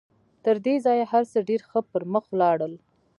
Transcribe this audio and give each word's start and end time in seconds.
تر 0.43 0.55
دې 0.65 0.75
ځایه 0.85 1.05
هر 1.11 1.23
څه 1.31 1.39
ډېر 1.49 1.61
ښه 1.69 1.79
پر 1.91 2.01
مخ 2.13 2.23
ولاړل 2.29 2.73